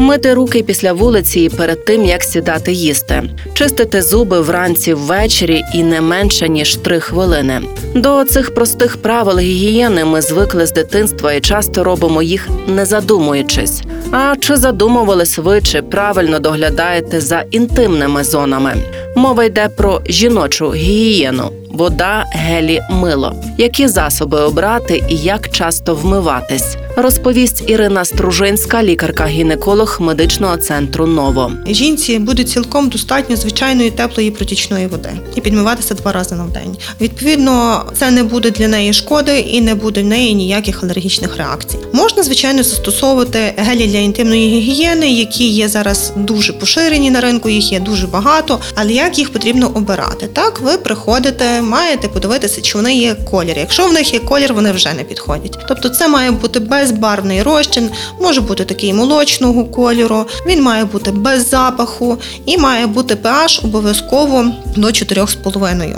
Мити 0.00 0.34
руки 0.34 0.62
після 0.62 0.92
вулиці 0.92 1.40
і 1.40 1.48
перед 1.48 1.84
тим, 1.84 2.04
як 2.04 2.22
сідати 2.22 2.72
їсти, 2.72 3.22
чистити 3.54 4.02
зуби 4.02 4.40
вранці 4.40 4.94
ввечері 4.94 5.62
і 5.74 5.82
не 5.82 6.00
менше 6.00 6.48
ніж 6.48 6.76
три 6.76 7.00
хвилини. 7.00 7.60
До 7.94 8.24
цих 8.24 8.54
простих 8.54 8.96
правил 8.96 9.38
гігієни 9.38 10.04
ми 10.04 10.20
звикли 10.20 10.66
з 10.66 10.72
дитинства 10.72 11.32
і 11.32 11.40
часто 11.40 11.84
робимо 11.84 12.22
їх 12.22 12.48
не 12.66 12.86
задумуючись. 12.86 13.82
А 14.12 14.34
чи 14.40 14.56
задумувались 14.56 15.38
ви, 15.38 15.60
чи 15.60 15.82
правильно 15.82 16.38
доглядаєте 16.38 17.20
за 17.20 17.44
інтимними 17.50 18.24
зонами? 18.24 18.76
Мова 19.16 19.44
йде 19.44 19.68
про 19.76 20.00
жіночу 20.06 20.72
гігієну, 20.72 21.50
вода, 21.70 22.24
гелі, 22.32 22.80
мило. 22.90 23.34
Які 23.58 23.88
засоби 23.88 24.40
обрати 24.40 25.04
і 25.08 25.16
як 25.16 25.48
часто 25.50 25.94
вмиватись? 25.94 26.76
Розповість 26.96 27.64
Ірина 27.66 28.04
Стружинська, 28.04 28.82
лікарка-гінеколог 28.82 30.02
медичного 30.02 30.56
центру 30.56 31.06
Ново. 31.06 31.52
Жінці 31.66 32.18
буде 32.18 32.44
цілком 32.44 32.88
достатньо 32.88 33.36
звичайної 33.36 33.90
теплої 33.90 34.30
протічної 34.30 34.86
води 34.86 35.10
і 35.34 35.40
підмиватися 35.40 35.94
два 35.94 36.12
рази 36.12 36.34
на 36.34 36.44
день. 36.44 36.76
Відповідно, 37.00 37.84
це 37.98 38.10
не 38.10 38.24
буде 38.24 38.50
для 38.50 38.68
неї 38.68 38.92
шкоди 38.92 39.38
і 39.38 39.60
не 39.60 39.74
буде 39.74 40.02
в 40.02 40.04
неї 40.04 40.34
ніяких 40.34 40.84
алергічних 40.84 41.36
реакцій. 41.36 41.78
Можна 41.92 42.22
звичайно 42.22 42.62
застосовувати 42.62 43.54
гелі 43.56 43.86
для 43.86 43.98
інтимної 43.98 44.48
гігієни, 44.48 45.12
які 45.12 45.48
є 45.48 45.68
зараз 45.68 46.12
дуже 46.16 46.52
поширені 46.52 47.10
на 47.10 47.20
ринку. 47.20 47.48
Їх 47.48 47.72
є 47.72 47.80
дуже 47.80 48.06
багато. 48.06 48.60
Але 48.74 48.92
як 48.92 49.18
їх 49.18 49.32
потрібно 49.32 49.70
обирати? 49.74 50.26
Так, 50.26 50.60
ви 50.60 50.78
приходите, 50.78 51.62
маєте 51.62 52.08
подивитися, 52.08 52.60
чи 52.60 52.78
вони 52.78 52.94
є 52.94 53.16
колір. 53.30 53.58
Якщо 53.58 53.86
в 53.86 53.92
них 53.92 54.14
є 54.14 54.20
колір, 54.20 54.54
вони 54.54 54.72
вже 54.72 54.92
не 54.94 55.04
підходять. 55.04 55.58
Тобто, 55.68 55.88
це 55.88 56.08
має 56.08 56.30
бути 56.30 56.60
безбарвний 56.80 57.42
розчин, 57.42 57.90
може 58.20 58.40
бути 58.40 58.64
такий 58.64 58.92
молочного 58.92 59.64
кольору. 59.64 60.24
Він 60.46 60.62
має 60.62 60.84
бути 60.84 61.10
без 61.10 61.48
запаху 61.48 62.18
і 62.46 62.58
має 62.58 62.86
бути 62.86 63.14
pH 63.14 63.64
обов'язково 63.64 64.44
до 64.76 64.86
4,5. 64.86 65.96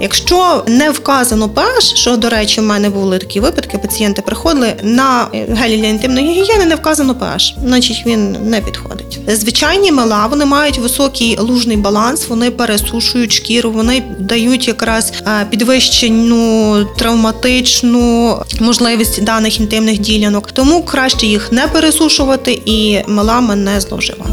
Якщо 0.00 0.64
не 0.66 0.90
вказано 0.90 1.46
pH, 1.46 1.96
що 1.96 2.16
до 2.16 2.28
речі, 2.28 2.60
в 2.60 2.64
мене 2.64 2.90
були 2.90 3.18
такі 3.18 3.40
випадки, 3.40 3.78
пацієнти 3.78 4.22
приходили 4.22 4.74
на 4.82 5.26
гелі 5.32 5.76
для 5.76 5.86
інтимної 5.86 6.26
гігієни, 6.26 6.64
не 6.64 6.74
вказано 6.74 7.12
pH, 7.12 7.54
значить 7.64 8.02
він 8.06 8.36
не 8.44 8.60
підходить. 8.60 9.20
Звичайні 9.28 9.92
мила 9.92 10.26
вони 10.26 10.44
мають 10.44 10.78
високий 10.78 11.38
лужний 11.38 11.76
баланс, 11.76 12.28
вони 12.28 12.50
пересушують 12.50 13.32
шкіру, 13.32 13.70
вони 13.70 14.02
дають 14.18 14.68
якраз 14.68 15.12
е, 15.26 15.46
підвищену 15.50 16.84
травматичну 16.98 18.36
можливість 18.60 19.24
даних 19.24 19.60
інтимних 19.60 19.98
ділянок. 20.22 20.52
Тому 20.52 20.82
краще 20.82 21.26
їх 21.26 21.52
не 21.52 21.68
пересушувати 21.68 22.62
і 22.64 23.00
милами 23.08 23.56
не 23.56 23.80
зловживати. 23.80 24.30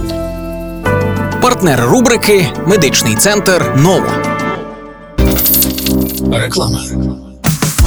Партнер 1.41 1.85
рубрики 1.85 2.47
Медичний 2.67 3.15
центр 3.15 3.73
Нова. 3.77 4.13
Реклама. 6.31 6.79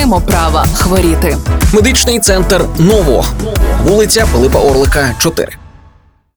маємо 0.00 0.20
права 0.20 0.66
хворіти. 0.74 1.36
Медичний 1.72 2.20
центр 2.20 2.64
Ново, 2.78 3.24
вулиця 3.84 4.26
Пилипа 4.32 4.58
Орлика, 4.58 5.14
4. 5.18 5.59